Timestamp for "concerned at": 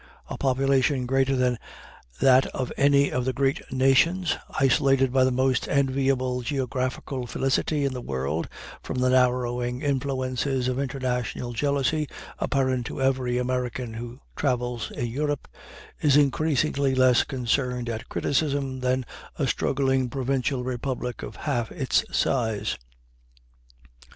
17.23-18.09